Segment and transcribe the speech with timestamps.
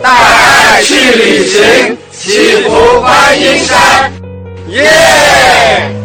[0.00, 4.12] 大爱去旅行，祈福观音山，
[4.68, 5.97] 耶！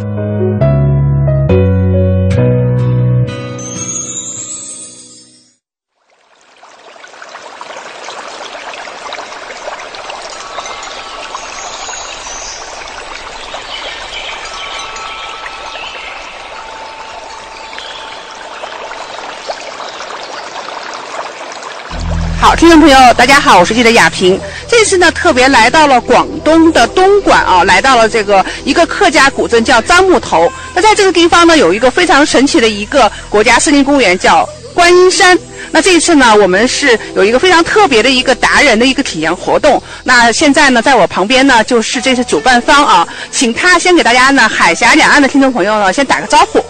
[22.63, 24.39] 听众朋友，大家好，我是记者雅萍。
[24.69, 30.49] 这次呢，特别来到了广东的东莞啊，来到了这个一个客家古镇叫樟木头。
[30.73, 35.37] 那在这个地方呢，有一个非常神奇的一个国家森林公园，叫观音山。
[35.71, 39.83] 那这一次呢，我们是有一个非常特别的一个达人的一个体验活动。
[40.05, 46.63] 那现在呢，在我旁边呢，就是这次主办方啊，请他先给大家呢，海峡两岸的听众朋友呢，先打个招呼。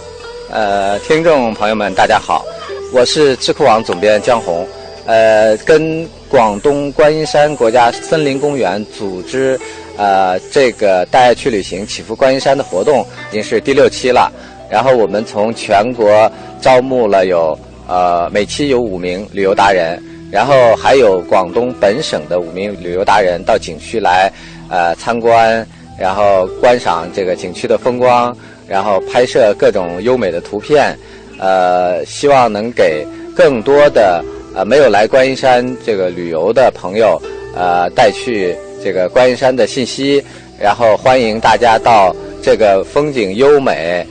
[0.50, 2.44] 呃，听众朋友们，大家好，
[2.92, 4.66] 我是智库网总编江红。
[5.06, 9.58] 呃，跟广东观音山国家森林公园组织
[9.98, 14.32] 呃这个带爱去旅行祈福观音山的活动，已经是第六期了。
[14.70, 20.02] 然后我们从全国招募了有呃每期有五名旅游达人，
[20.32, 24.32] 然后还有广东本省的五名旅游达人到景区来
[24.70, 25.64] 呃参观，
[26.00, 28.34] 然后观赏这个景区的风光，
[28.66, 30.98] 然后拍摄各种优美的图片，
[31.38, 34.24] 呃，希望能给更多的。
[34.54, 37.20] 呃，没有来观音山这个旅游的朋友，
[37.56, 40.22] 呃，带去这个观音山的信息，
[40.60, 44.06] 然后欢迎大家到这个风景优美、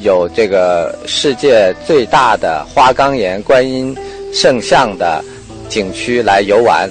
[0.00, 3.96] 有这个世界最大的花岗岩观音
[4.32, 5.22] 圣像的
[5.68, 6.88] 景区来游玩。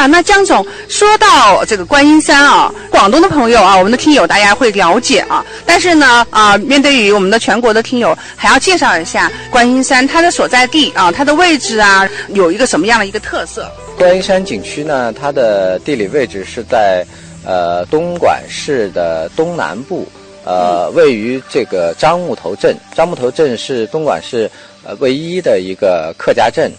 [0.00, 5.44] 啊，那江总说到这个观音山啊，广东的朋友啊，我们的听友大家会了解啊。
[5.66, 13.70] 但是呢，啊，面对于我们的全国的听友，还要介绍一下观音山它的所在地啊，它的位置啊，有一个什么样的一个特色？
[13.98, 17.04] 观音山景区呢，它的地理位置是在
[17.44, 20.08] 呃东莞市的东南部，
[20.46, 22.74] 呃，位于这个樟木头镇。
[22.96, 24.50] 樟木头镇是东莞市
[24.82, 26.72] 呃唯一的一个客家镇。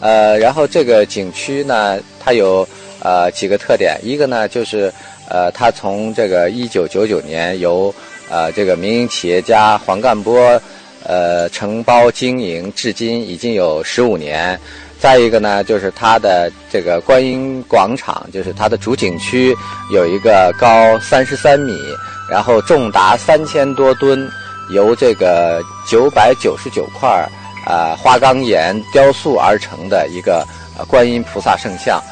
[0.00, 2.68] 呃，然后这个景区呢，它有
[3.00, 4.92] 呃几个特点，一个呢就是
[5.30, 7.94] 呃，它从这个一九九九年由
[8.28, 10.60] 呃这个民营企业家黄干波
[11.04, 14.60] 呃承包经营，至今已经有十五年。
[15.00, 19.56] 再一个呢，就是它的这个观音广场，就是它的主景区
[19.90, 21.72] 有一个高三十三米，
[22.30, 24.28] 然后重达三千多吨，
[24.74, 27.26] 由这个九百九十九块。
[27.66, 30.42] 啊，花岗岩雕塑而成的一个
[30.86, 32.02] 观音菩萨圣像，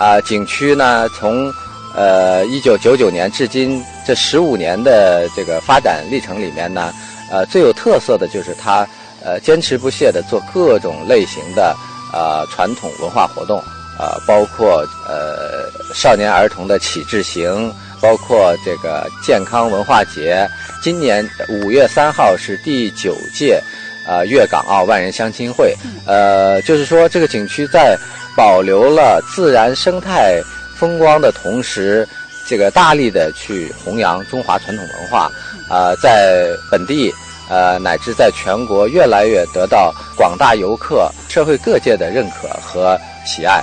[0.00, 1.52] 啊，景区呢从
[1.94, 6.90] 呃一九九九年至今这十五年的这个发展历程里面呢，
[7.30, 8.88] 呃最有特色的就是它
[9.22, 11.76] 呃坚持不懈地做各种类型的
[12.14, 13.62] 呃传统文化活动，
[13.98, 20.48] 呃，包括呃少年儿童的启智行，包括这个健康文化节，
[20.82, 23.62] 今年五月三号是第九届。
[24.08, 25.72] 呃，粤港澳万人相亲会，
[26.04, 27.96] 呃，就是说这个景区在
[28.36, 30.40] 保留了自然生态
[30.78, 32.06] 风光的同时，
[32.46, 35.30] 这个大力的去弘扬中华传统文化，
[35.68, 37.12] 啊，在本地，
[37.48, 43.62] 呃，乃至在全国越来越得到广大游客、社会各界的认可和喜爱。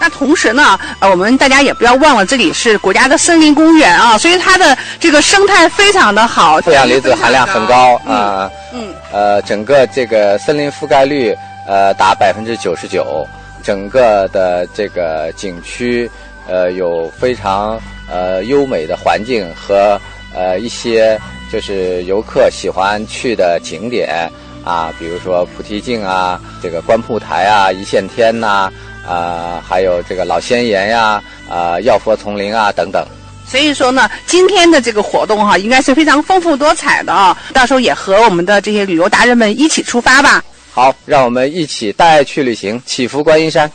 [0.00, 8.50] 那同时呢，呃，我们大家也不要忘了，这里是国家的森林公园啊，所以它的这个生态非常的好，负氧离子含量很高啊。
[8.72, 8.92] 嗯。
[9.12, 11.32] 呃，整个这个森林覆盖率
[11.68, 13.24] 呃达百分之九十九，
[13.62, 16.10] 整个的这个景区
[16.48, 17.80] 呃有非常
[18.10, 20.00] 呃优美的环境和
[20.34, 21.18] 呃一些
[21.50, 24.30] 就是游客喜欢去的景点
[24.64, 28.70] 啊，比如说菩提径啊，这个观瀑台啊，一线天呐。
[29.04, 33.04] 啊，还有这个老仙岩呀，啊，药佛丛林啊，等等。
[33.44, 37.36] 所以说呢，今天的这个活动哈，应该是非常丰富多彩的啊。
[37.52, 40.40] 到时候也和我们的这些旅游达人们一起出发吧。
[40.74, 43.70] 好，让我们一起带爱去旅行，祈福观音山。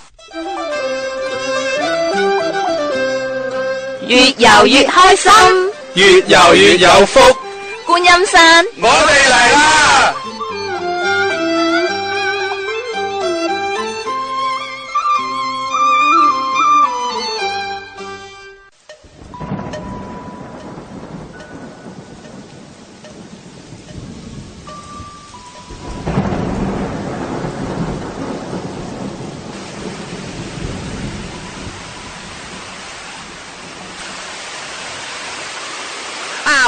[4.07, 5.31] 越游越开心，
[5.93, 7.19] 越游越有福。
[7.85, 9.86] 观音山，我哋嚟啦！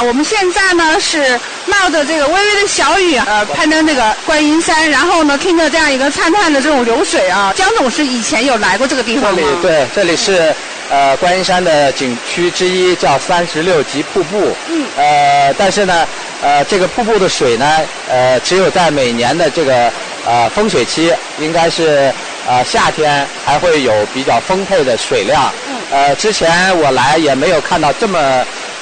[0.00, 7.52] 啊，我们现在呢是冒着这个微微的小雨，呃，攀登这个观音山，然后呢听着这样一个灿灿的这种流水啊。
[7.54, 9.38] 江总是以前有来过这个地方吗？
[9.38, 10.54] 这里对，这里是
[10.88, 14.56] 呃观音山的景区之一，叫三十六级瀑布。
[14.70, 14.86] 嗯。
[14.96, 16.08] 呃，但是呢，
[16.40, 19.92] 呃，这个瀑布的水呢，呃，只有在每年的这个
[20.24, 22.10] 呃风水期，应该是
[22.48, 25.52] 呃夏天还会有比较丰沛的水量。
[25.68, 25.76] 嗯。
[25.90, 28.18] 呃，之前我来也没有看到这么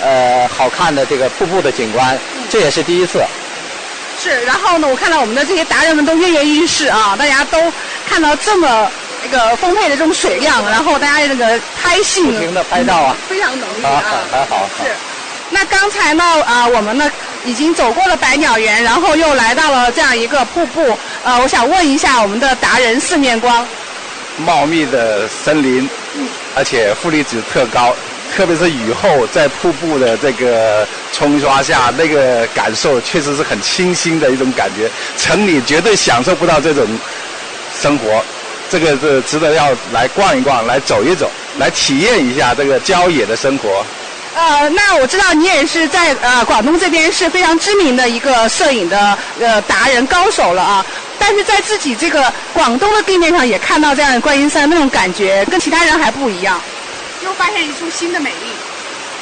[0.03, 2.19] 呃好看的这个瀑布的景观，
[2.51, 3.23] 这也是第一次。
[4.21, 7.73] 是，然后呢，我看到我们的这些达人们都跃跃欲试啊，大家都
[8.09, 8.91] 看到这么
[9.23, 14.03] 那个丰沛的这种水量，然后大家那个拍戏不停的拍照啊，非常努力啊啊。
[14.31, 14.69] 还好。
[14.83, 14.91] 是。
[15.51, 17.11] 那刚才呢，啊，我们呢
[17.45, 20.99] 已经走过了百鸟园，然后又来到了这样一个瀑布。
[21.25, 23.67] 呃，我想问一下我们的达人四面光，
[24.39, 25.89] 茂密的森林，
[26.55, 27.95] 而且负离子特高，
[28.35, 34.91] 特别是雨后在瀑布的这个冲刷下，那个感受确实是很清新的一种感觉。
[35.17, 36.87] 城里绝对享受不到这种
[37.81, 38.25] 生活，
[38.71, 43.85] 这个是值得要来逛一逛，来走一走，来体验一下这个郊野的生活。
[44.35, 50.85] 呃，那我知道你也是在呃广东这边是非常知名的一个摄影的呃达人高手了啊。
[51.19, 56.63] 但是在自己这个广东的地面上也看到这样的观音山，那种感觉跟其他人还不一样，
[57.25, 58.47] 又发现一处新的美丽。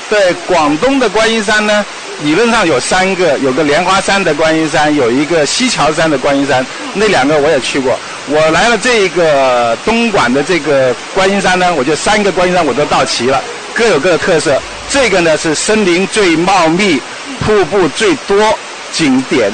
[0.08, 1.84] 对，广东的观音山呢，
[2.22, 6.64] 理论上有三个，有个莲花山的观音山，有一个西樵山的观音山，
[6.94, 7.98] 那两个我也去过。
[8.28, 13.42] 我来了这个东莞的这个观音山呢，我就三个观音山我都到齐了，
[13.74, 14.60] 各有各的特色。
[14.88, 17.00] 这个呢是森林最茂密，
[17.44, 18.56] 瀑布最多，
[18.92, 19.50] 景点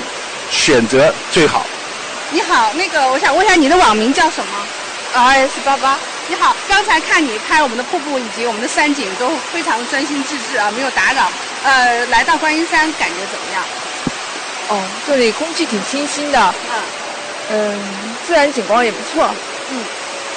[0.51, 1.65] 选择最好。
[2.31, 4.67] 你好，那个我想问一下你的网名叫什么
[5.15, 5.99] ？R S 八八。
[6.27, 11.33] 你好，刚才看你拍我们的瀑布以及我们的山景都非常专心致志啊，没有打扰。
[11.63, 13.69] 呃，来到观音山感觉怎么样？
[14.69, 16.55] 哦，这里空气挺清新的。
[16.69, 16.89] 嗯。
[17.49, 19.37] 嗯，自然景观也不错。
[19.69, 19.85] 嗯。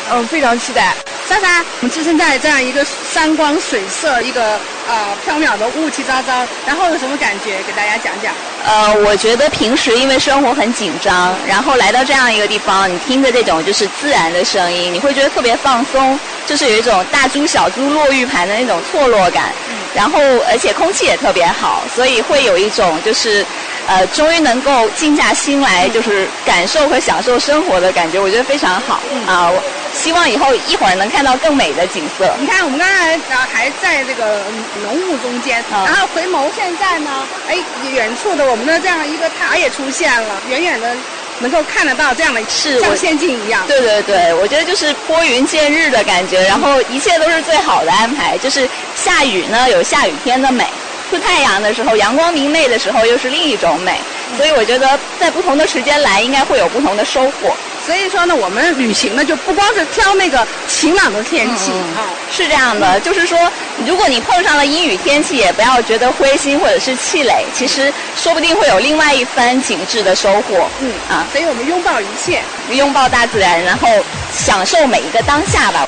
[0.10, 0.98] 嗯，非常期待。
[1.28, 7.58] 莎莎，我们置身在这样一个山光水色、一个呃缥缈的雾气昭昭，然后有什么感觉？
[7.64, 8.32] 给大家讲讲。
[8.64, 19.52] 呃，我觉得平时因为生活很紧张，然后来到这样一个地方，你听着这种就是自然的声音，你会觉得特别放松，就是有一种大珠小珠落玉盘的那种错落感。
[19.70, 19.76] 嗯。
[19.96, 23.44] 然后，而且空气也特别好，所以会有一种就是。
[23.88, 29.48] 呃，终于能够静下心来，就是感受和享受生活的感觉，我觉得非常好啊！
[29.48, 29.64] 我
[29.96, 32.36] 希望以后一会儿能看到更美的景色。
[32.40, 34.44] 你看，我们刚才啊还在这个
[34.84, 37.56] 浓雾中间，然后回眸现在呢，哎，
[37.92, 40.96] 远处的我们的这样一个塔也出现了，远远的
[41.40, 43.66] 能够看得到这样的，是像仙境一样。
[43.68, 48.38] 对对对，我觉得就是拨云见日的感觉，然后一切都是最好的安排。
[48.38, 50.66] 就是下雨呢，有下雨天的美。
[51.08, 54.02] 出太阳的时候，阳光明媚的时候，又是另一种美。
[54.36, 57.56] 所以我觉得，在不同的时间来，应该会有不同的收获。
[57.86, 63.00] 所以说呢，我们旅行呢，就不光是挑那个晴朗的天气啊，是这样的。
[63.02, 63.38] 就是说，
[63.86, 67.46] 如果你碰上了阴雨天气，也不要觉得灰心或者是气馁。
[67.54, 70.68] 其实，说不定会有另外一番景致的收获。
[70.82, 72.42] 嗯啊，所以我们拥抱一切，
[72.72, 73.88] 拥抱大自然，然后
[74.34, 75.88] 享受每一个当下吧。